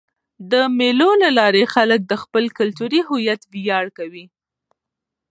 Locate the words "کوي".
3.97-4.25